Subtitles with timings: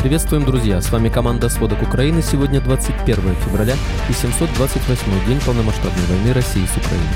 [0.00, 0.80] Приветствуем, друзья!
[0.80, 2.22] С вами команда «Сводок Украины».
[2.22, 3.74] Сегодня 21 февраля
[4.08, 7.08] и 728 день полномасштабной войны России с Украиной.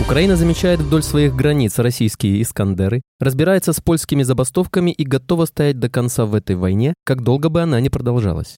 [0.00, 5.90] Украина замечает вдоль своих границ российские «Искандеры», разбирается с польскими забастовками и готова стоять до
[5.90, 8.54] конца в этой войне, как долго бы она ни продолжалась.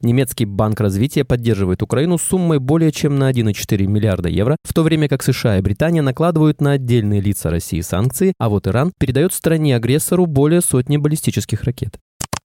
[0.00, 5.08] Немецкий банк развития поддерживает Украину суммой более чем на 1,4 миллиарда евро, в то время
[5.08, 10.26] как США и Британия накладывают на отдельные лица России санкции, а вот Иран передает стране-агрессору
[10.26, 11.98] более сотни баллистических ракет.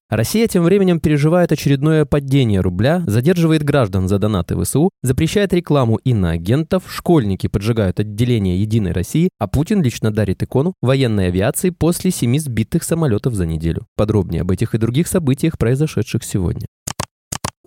[0.10, 6.84] Россия тем временем переживает очередное падение рубля, задерживает граждан за донаты ВСУ, запрещает рекламу иноагентов,
[6.88, 12.84] школьники поджигают отделение «Единой России», а Путин лично дарит икону военной авиации после семи сбитых
[12.84, 13.86] самолетов за неделю.
[13.98, 16.68] Подробнее об этих и других событиях, произошедших сегодня.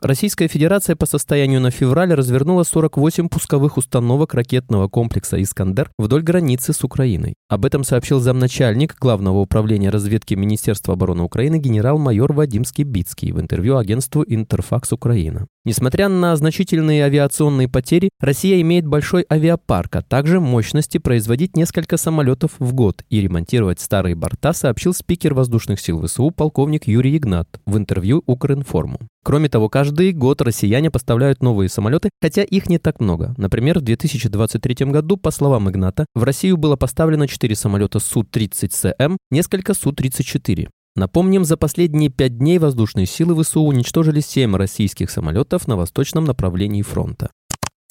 [0.02, 6.72] Российская Федерация по состоянию на февраль развернула 48 пусковых установок ракетного комплекса «Искандер» вдоль границы
[6.72, 7.34] с Украиной.
[7.50, 13.76] Об этом сообщил замначальник Главного управления разведки Министерства обороны Украины генерал-майор Вадим Скибицкий в интервью
[13.76, 15.46] агентству «Интерфакс Украина».
[15.66, 22.52] Несмотря на значительные авиационные потери, Россия имеет большой авиапарк, а также мощности производить несколько самолетов
[22.58, 27.76] в год и ремонтировать старые борта, сообщил спикер воздушных сил ВСУ полковник Юрий Игнат в
[27.76, 28.98] интервью Укринформу.
[29.22, 33.34] Кроме того, каждый год россияне поставляют новые самолеты, хотя их не так много.
[33.36, 39.74] Например, в 2023 году, по словам Игната, в Россию было поставлено 4 самолета Су-30СМ, несколько
[39.74, 40.68] Су-34.
[40.96, 46.82] Напомним, за последние пять дней воздушные силы ВСУ уничтожили 7 российских самолетов на восточном направлении
[46.82, 47.30] фронта.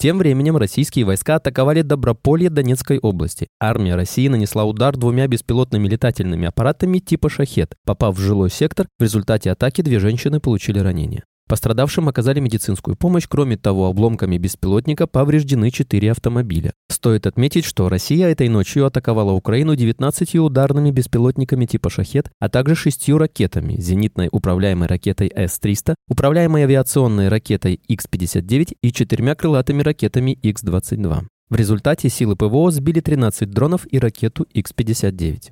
[0.00, 3.48] Тем временем российские войска атаковали Доброполье Донецкой области.
[3.60, 7.74] Армия России нанесла удар двумя беспилотными летательными аппаратами типа «Шахет».
[7.84, 11.24] Попав в жилой сектор, в результате атаки две женщины получили ранения.
[11.50, 16.74] Пострадавшим оказали медицинскую помощь, кроме того, обломками беспилотника повреждены четыре автомобиля.
[16.88, 22.76] Стоит отметить, что Россия этой ночью атаковала Украину 19 ударными беспилотниками типа «Шахет», а также
[22.76, 31.24] шестью ракетами, зенитной управляемой ракетой С-300, управляемой авиационной ракетой Х-59 и четырьмя крылатыми ракетами Х-22.
[31.48, 35.50] В результате силы ПВО сбили 13 дронов и ракету Х-59.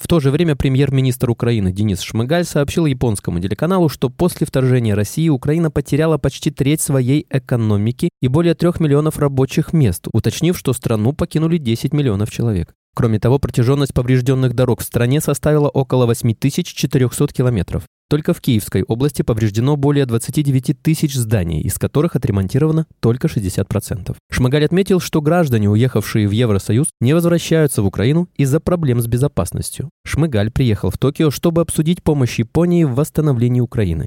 [0.00, 5.28] В то же время премьер-министр Украины Денис Шмыгаль сообщил японскому телеканалу, что после вторжения России
[5.28, 11.12] Украина потеряла почти треть своей экономики и более трех миллионов рабочих мест, уточнив, что страну
[11.12, 12.74] покинули 10 миллионов человек.
[12.94, 17.84] Кроме того, протяженность поврежденных дорог в стране составила около 8400 километров.
[18.14, 24.14] Только в Киевской области повреждено более 29 тысяч зданий, из которых отремонтировано только 60%.
[24.30, 29.90] Шмагаль отметил, что граждане, уехавшие в Евросоюз, не возвращаются в Украину из-за проблем с безопасностью.
[30.06, 34.06] Шмыгаль приехал в Токио, чтобы обсудить помощь Японии в восстановлении Украины.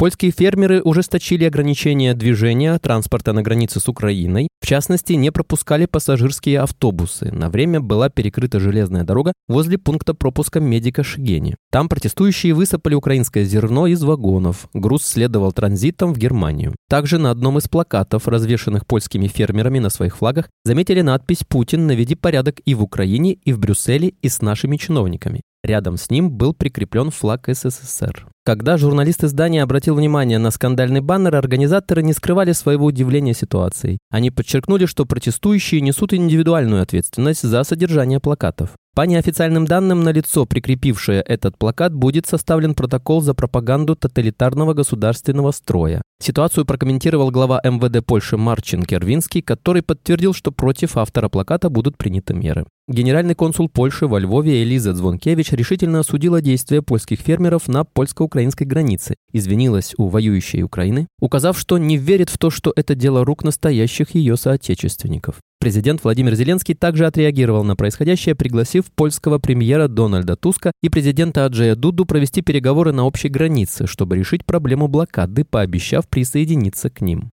[0.00, 4.48] Польские фермеры ужесточили ограничения движения транспорта на границе с Украиной.
[4.62, 7.30] В частности, не пропускали пассажирские автобусы.
[7.30, 11.54] На время была перекрыта железная дорога возле пункта пропуска медика Шигени.
[11.70, 14.70] Там протестующие высыпали украинское зерно из вагонов.
[14.72, 16.74] Груз следовал транзитом в Германию.
[16.88, 22.14] Также на одном из плакатов, развешанных польскими фермерами на своих флагах, заметили надпись «Путин, наведи
[22.14, 25.42] порядок и в Украине, и в Брюсселе, и с нашими чиновниками».
[25.62, 28.26] Рядом с ним был прикреплен флаг СССР.
[28.42, 33.98] Когда журналист издания обратил внимание на скандальный баннер, организаторы не скрывали своего удивления ситуацией.
[34.10, 38.70] Они подчеркнули, что протестующие несут индивидуальную ответственность за содержание плакатов.
[38.96, 45.52] По неофициальным данным, на лицо, прикрепившее этот плакат, будет составлен протокол за пропаганду тоталитарного государственного
[45.52, 46.02] строя.
[46.20, 52.34] Ситуацию прокомментировал глава МВД Польши Марчин Кервинский, который подтвердил, что против автора плаката будут приняты
[52.34, 52.66] меры.
[52.88, 57.84] Генеральный консул Польши во Львове Элиза Звонкевич решительно осудила действия польских фермеров на
[58.30, 63.24] польско-украинской границе, извинилась у воюющей Украины, указав, что не верит в то, что это дело
[63.24, 65.36] рук настоящих ее соотечественников.
[65.60, 71.74] Президент Владимир Зеленский также отреагировал на происходящее, пригласив польского премьера Дональда Туска и президента Аджея
[71.74, 77.30] Дуду провести переговоры на общей границе, чтобы решить проблему блокады, пообещав присоединиться к ним.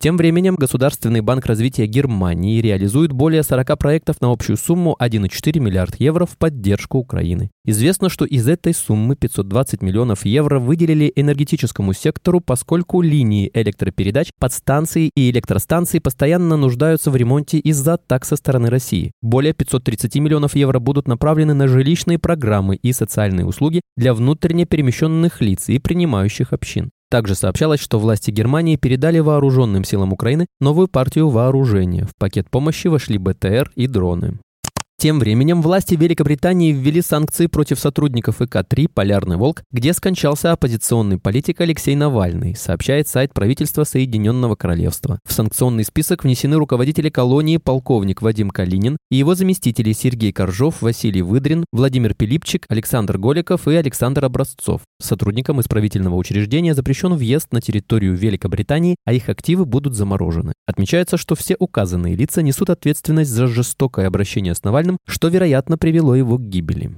[0.00, 5.96] Тем временем Государственный банк развития Германии реализует более 40 проектов на общую сумму 1,4 миллиард
[5.98, 7.50] евро в поддержку Украины.
[7.64, 15.10] Известно, что из этой суммы 520 миллионов евро выделили энергетическому сектору, поскольку линии электропередач, подстанции
[15.16, 19.10] и электростанции постоянно нуждаются в ремонте из-за атак со стороны России.
[19.20, 25.40] Более 530 миллионов евро будут направлены на жилищные программы и социальные услуги для внутренне перемещенных
[25.40, 26.90] лиц и принимающих общин.
[27.10, 32.04] Также сообщалось, что власти Германии передали вооруженным силам Украины новую партию вооружения.
[32.04, 34.38] В пакет помощи вошли БТР и дроны.
[35.00, 41.60] Тем временем власти Великобритании ввели санкции против сотрудников ИК-3 «Полярный волк», где скончался оппозиционный политик
[41.60, 45.20] Алексей Навальный, сообщает сайт правительства Соединенного Королевства.
[45.24, 51.22] В санкционный список внесены руководители колонии полковник Вадим Калинин и его заместители Сергей Коржов, Василий
[51.22, 54.80] Выдрин, Владимир Пилипчик, Александр Голиков и Александр Образцов.
[55.00, 60.54] Сотрудникам исправительного учреждения запрещен въезд на территорию Великобритании, а их активы будут заморожены.
[60.66, 65.76] Отмечается, что все указанные лица несут ответственность за жестокое обращение с Навальным Навальным, что, вероятно,
[65.76, 66.92] привело его к гибели.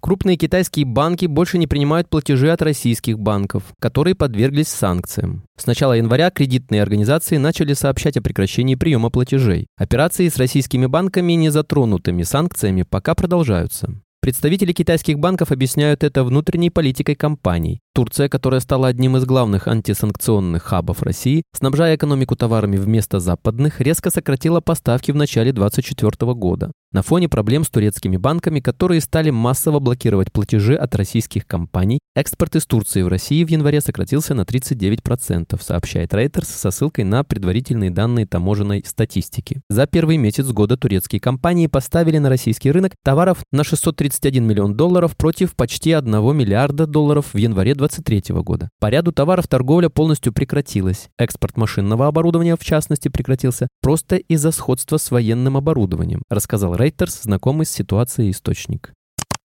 [0.00, 5.44] Крупные китайские банки больше не принимают платежи от российских банков, которые подверглись санкциям.
[5.56, 9.66] С начала января кредитные организации начали сообщать о прекращении приема платежей.
[9.76, 13.94] Операции с российскими банками, не затронутыми санкциями, пока продолжаются.
[14.20, 17.78] Представители китайских банков объясняют это внутренней политикой компаний.
[17.94, 24.10] Турция, которая стала одним из главных антисанкционных хабов России, снабжая экономику товарами вместо западных, резко
[24.10, 26.72] сократила поставки в начале 2024 года.
[26.92, 32.56] На фоне проблем с турецкими банками, которые стали массово блокировать платежи от российских компаний, экспорт
[32.56, 37.90] из Турции в России в январе сократился на 39%, сообщает Reuters со ссылкой на предварительные
[37.90, 39.62] данные таможенной статистики.
[39.70, 45.16] За первый месяц года турецкие компании поставили на российский рынок товаров на 631 миллион долларов
[45.16, 48.70] против почти 1 миллиарда долларов в январе 2023 года.
[48.80, 51.08] По ряду товаров торговля полностью прекратилась.
[51.18, 57.66] Экспорт машинного оборудования, в частности, прекратился просто из-за сходства с военным оборудованием, рассказал Рейтерс, знакомый
[57.66, 58.92] с ситуацией источник.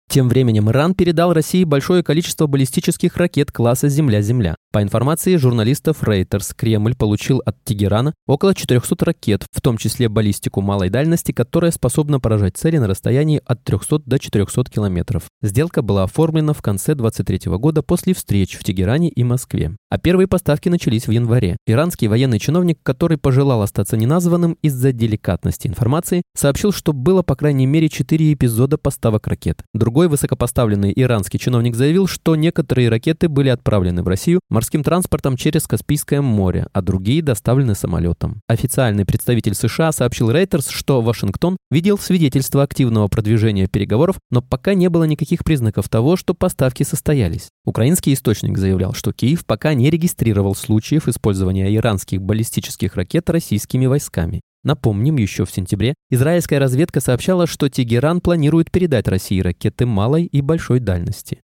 [0.09, 4.55] Тем временем Иран передал России большое количество баллистических ракет класса «Земля-Земля».
[4.71, 10.61] По информации журналистов Reuters, Кремль получил от Тегерана около 400 ракет, в том числе баллистику
[10.61, 15.23] малой дальности, которая способна поражать цели на расстоянии от 300 до 400 километров.
[15.41, 19.75] Сделка была оформлена в конце 2023 года после встреч в Тегеране и Москве.
[19.89, 21.57] А первые поставки начались в январе.
[21.65, 27.65] Иранский военный чиновник, который пожелал остаться неназванным из-за деликатности информации, сообщил, что было по крайней
[27.65, 29.63] мере 4 эпизода поставок ракет.
[29.73, 35.67] Другой высокопоставленный иранский чиновник заявил, что некоторые ракеты были отправлены в Россию, морским транспортом через
[35.67, 38.41] Каспийское море, а другие доставлены самолетом.
[38.45, 44.89] Официальный представитель США сообщил Reuters, что Вашингтон видел свидетельство активного продвижения переговоров, но пока не
[44.89, 47.47] было никаких признаков того, что поставки состоялись.
[47.63, 54.41] Украинский источник заявлял, что Киев пока не регистрировал случаев использования иранских баллистических ракет российскими войсками.
[54.65, 60.41] Напомним, еще в сентябре израильская разведка сообщала, что Тегеран планирует передать России ракеты малой и
[60.41, 61.39] большой дальности.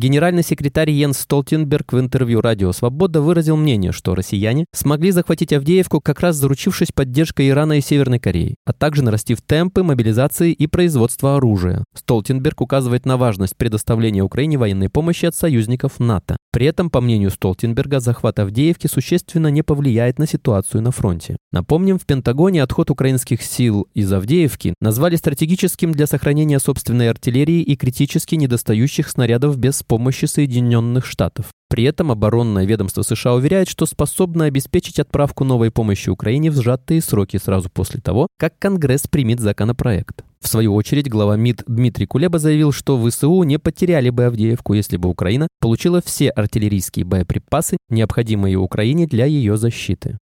[0.00, 6.00] Генеральный секретарь Йенс Столтенберг в интервью «Радио Свобода» выразил мнение, что россияне смогли захватить Авдеевку,
[6.00, 11.36] как раз заручившись поддержкой Ирана и Северной Кореи, а также нарастив темпы мобилизации и производства
[11.36, 11.84] оружия.
[11.94, 16.38] Столтенберг указывает на важность предоставления Украине военной помощи от союзников НАТО.
[16.50, 21.36] При этом, по мнению Столтенберга, захват Авдеевки существенно не повлияет на ситуацию на фронте.
[21.52, 27.76] Напомним, в Пентагоне отход украинских сил из Авдеевки назвали стратегическим для сохранения собственной артиллерии и
[27.76, 31.46] критически недостающих снарядов без помощи Соединенных Штатов.
[31.68, 37.02] При этом оборонное ведомство США уверяет, что способно обеспечить отправку новой помощи Украине в сжатые
[37.02, 40.22] сроки сразу после того, как Конгресс примет законопроект.
[40.40, 44.96] В свою очередь, глава МИД Дмитрий Кулеба заявил, что ВСУ не потеряли бы Авдеевку, если
[44.96, 50.18] бы Украина получила все артиллерийские боеприпасы, необходимые Украине для ее защиты.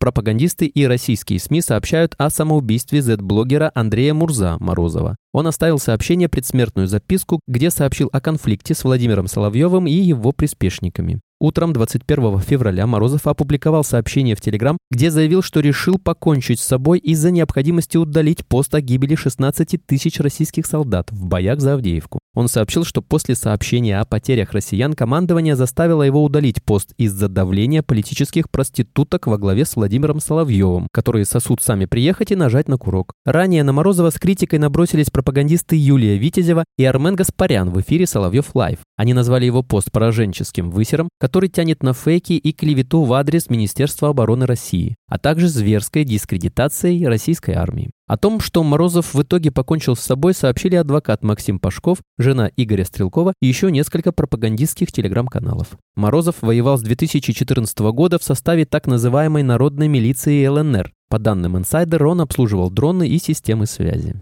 [0.00, 5.16] Пропагандисты и российские СМИ сообщают о самоубийстве Z-блогера Андрея Мурза Морозова.
[5.34, 11.20] Он оставил сообщение предсмертную записку, где сообщил о конфликте с Владимиром Соловьевым и его приспешниками.
[11.42, 16.98] Утром 21 февраля Морозов опубликовал сообщение в Телеграм, где заявил, что решил покончить с собой
[16.98, 22.20] из-за необходимости удалить пост о гибели 16 тысяч российских солдат в боях за Авдеевку.
[22.34, 27.82] Он сообщил, что после сообщения о потерях россиян командование заставило его удалить пост из-за давления
[27.82, 33.14] политических проституток во главе с Владимиром Соловьевым, которые сосут сами приехать и нажать на курок.
[33.24, 38.54] Ранее на Морозова с критикой набросились пропагандисты Юлия Витязева и Армен Гаспарян в эфире Соловьев
[38.54, 38.78] Лайв.
[38.96, 44.08] Они назвали его пост пораженческим высером, который тянет на фейки и клевету в адрес Министерства
[44.08, 47.90] обороны России, а также зверской дискредитацией российской армии.
[48.06, 52.84] О том, что Морозов в итоге покончил с собой, сообщили адвокат Максим Пашков, жена Игоря
[52.84, 55.68] Стрелкова и еще несколько пропагандистских телеграм-каналов.
[55.94, 60.92] Морозов воевал с 2014 года в составе так называемой народной милиции ЛНР.
[61.08, 64.20] По данным инсайдера, он обслуживал дроны и системы связи.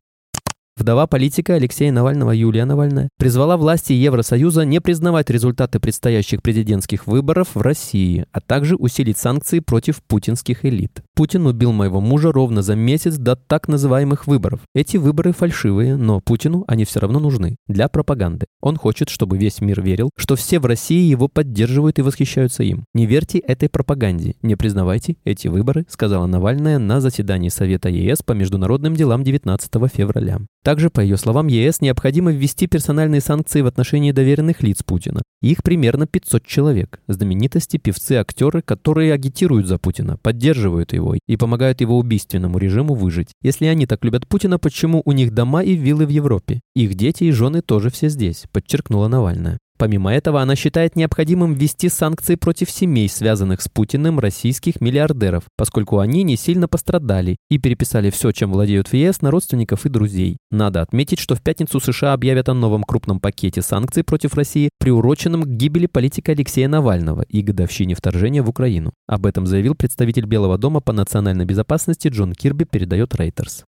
[0.78, 7.48] Вдова политика Алексея Навального Юлия Навальная призвала власти Евросоюза не признавать результаты предстоящих президентских выборов
[7.54, 11.02] в России, а также усилить санкции против путинских элит.
[11.16, 14.60] Путин убил моего мужа ровно за месяц до так называемых выборов.
[14.72, 18.46] Эти выборы фальшивые, но Путину они все равно нужны для пропаганды.
[18.60, 22.84] Он хочет, чтобы весь мир верил, что все в России его поддерживают и восхищаются им.
[22.94, 28.30] Не верьте этой пропаганде, не признавайте эти выборы, сказала Навальная на заседании Совета ЕС по
[28.30, 30.38] международным делам 19 февраля.
[30.64, 35.22] Также, по ее словам, ЕС необходимо ввести персональные санкции в отношении доверенных лиц Путина.
[35.40, 37.00] Их примерно 500 человек.
[37.06, 43.28] Знаменитости, певцы, актеры, которые агитируют за Путина, поддерживают его и помогают его убийственному режиму выжить.
[43.42, 46.60] Если они так любят Путина, почему у них дома и виллы в Европе?
[46.74, 49.58] Их дети и жены тоже все здесь, подчеркнула Навальная.
[49.78, 56.00] Помимо этого, она считает необходимым ввести санкции против семей, связанных с Путиным, российских миллиардеров, поскольку
[56.00, 60.38] они не сильно пострадали и переписали все, чем владеют в ЕС, на родственников и друзей.
[60.50, 65.44] Надо отметить, что в пятницу США объявят о новом крупном пакете санкций против России, приуроченном
[65.44, 68.92] к гибели политика Алексея Навального и годовщине вторжения в Украину.
[69.06, 73.67] Об этом заявил представитель Белого дома по национальной безопасности Джон Кирби, передает Reuters.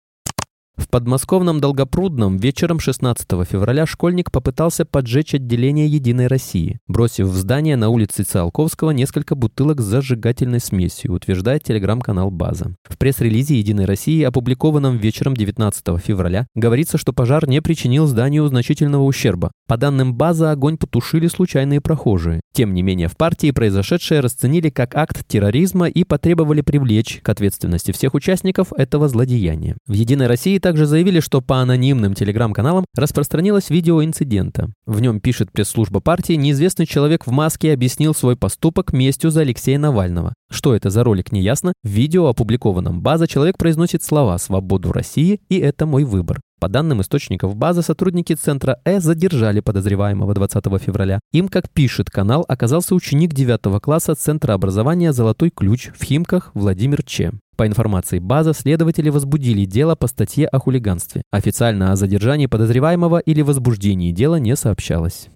[0.77, 7.77] В подмосковном Долгопрудном вечером 16 февраля школьник попытался поджечь отделение «Единой России», бросив в здание
[7.77, 12.75] на улице Циолковского несколько бутылок с зажигательной смесью, утверждает телеграм-канал «База».
[12.84, 19.03] В пресс-релизе «Единой России», опубликованном вечером 19 февраля, говорится, что пожар не причинил зданию значительного
[19.03, 19.51] ущерба.
[19.67, 22.41] По данным «База», огонь потушили случайные прохожие.
[22.53, 27.91] Тем не менее, в партии произошедшее расценили как акт терроризма и потребовали привлечь к ответственности
[27.94, 29.77] всех участников этого злодеяния.
[29.88, 34.72] В «Единой России» также заявили, что по анонимным телеграм-каналам распространилось видео инцидента.
[34.88, 39.77] В нем пишет пресс-служба партии, неизвестный человек в маске объяснил свой поступок местью за Алексея
[39.77, 40.34] Навального.
[40.50, 41.74] Что это за ролик, не ясно.
[41.84, 46.41] В видео, опубликованном база, человек произносит слова «Свободу России» и «Это мой выбор».
[46.60, 51.19] По данным источников базы, сотрудники Центра Э задержали подозреваемого 20 февраля.
[51.31, 57.03] Им, как пишет канал, оказался ученик 9 класса Центра образования «Золотой ключ» в Химках Владимир
[57.03, 57.34] Че.
[57.55, 61.21] По информации базы, следователи возбудили дело по статье о хулиганстве.
[61.31, 65.29] Официально о задержании подозреваемого или возбуждении дела не сообщалось.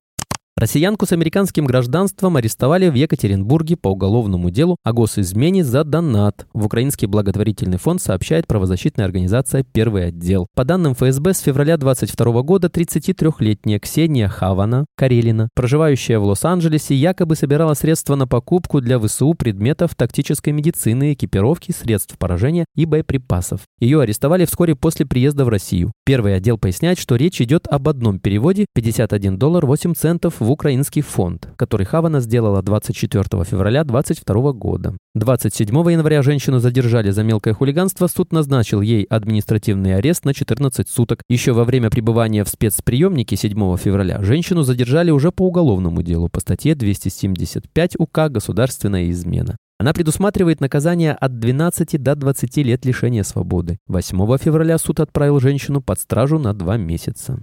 [0.60, 6.48] Россиянку с американским гражданством арестовали в Екатеринбурге по уголовному делу о госизмене за донат.
[6.52, 10.48] В Украинский благотворительный фонд сообщает правозащитная организация «Первый отдел».
[10.58, 17.38] По данным ФСБ, с февраля 22 года 33-летняя Ксения Хавана Карелина, проживающая в Лос-Анджелесе, якобы
[17.38, 23.62] собирала средства на покупку для ВСУ предметов тактической медицины, экипировки, средств поражения и боеприпасов.
[23.80, 25.94] Ее арестовали вскоре после приезда в Россию.
[26.06, 31.02] Первый отдел поясняет, что речь идет об одном переводе 51 доллар 8 центов в украинский
[31.02, 34.98] фонд, который Хавана сделала 24 февраля 2022 года.
[35.16, 41.24] 27 января женщину задержали за мелкое хулиганство, суд назначил ей административный арест на 14 суток.
[41.30, 46.40] Еще во время пребывания в спецприемнике 7 февраля женщину задержали уже по уголовному делу по
[46.40, 49.58] статье 275 УК «Государственная измена».
[49.80, 53.78] Она предусматривает наказание от 12 до 20 лет лишения свободы.
[53.88, 57.42] 8 февраля суд отправил женщину под стражу на 2 месяца.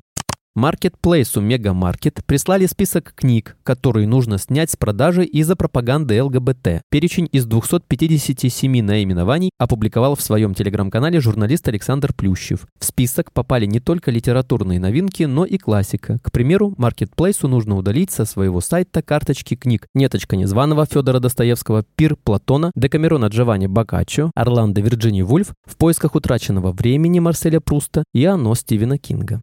[0.56, 6.80] Маркетплейсу Мегамаркет прислали список книг, которые нужно снять с продажи из-за пропаганды ЛГБТ.
[6.90, 12.66] Перечень из 257 наименований опубликовал в своем телеграм-канале журналист Александр Плющев.
[12.80, 16.18] В список попали не только литературные новинки, но и классика.
[16.22, 22.16] К примеру, Маркетплейсу нужно удалить со своего сайта карточки книг «Неточка незваного» Федора Достоевского, «Пир
[22.16, 28.54] Платона», «Декамерона Джованни Боккаччо», «Орландо Вирджини Вульф», «В поисках утраченного времени» Марселя Пруста и «Оно»
[28.54, 29.42] Стивена Кинга.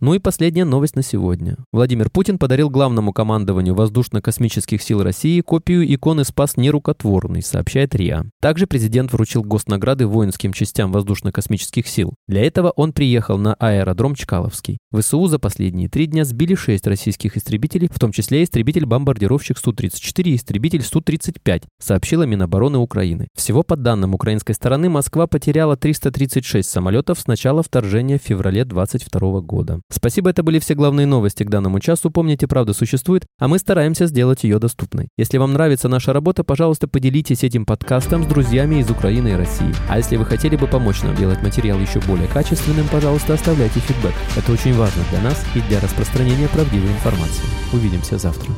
[0.00, 1.56] Ну и последняя новость на сегодня.
[1.72, 8.26] Владимир Путин подарил главному командованию воздушно-космических сил России копию иконы «Спас нерукотворный», сообщает РИА.
[8.40, 12.14] Также президент вручил госнаграды воинским частям воздушно-космических сил.
[12.26, 14.78] Для этого он приехал на аэродром Чкаловский.
[14.92, 20.34] ВСУ за последние три дня сбили шесть российских истребителей, в том числе истребитель-бомбардировщик Су-34 и
[20.34, 23.28] истребитель Су-35, сообщила Минобороны Украины.
[23.36, 29.40] Всего по данным украинской стороны Москва потеряла 336 самолетов с начала вторжения в феврале 2022
[29.40, 29.80] года.
[29.90, 32.10] Спасибо, это были все главные новости к данному часу.
[32.10, 35.08] Помните, правда существует, а мы стараемся сделать ее доступной.
[35.16, 39.74] Если вам нравится наша работа, пожалуйста, поделитесь этим подкастом с друзьями из Украины и России.
[39.88, 44.14] А если вы хотели бы помочь нам делать материал еще более качественным, пожалуйста, оставляйте фидбэк.
[44.36, 47.44] Это очень важно для нас и для распространения правдивой информации.
[47.72, 48.52] Увидимся завтра.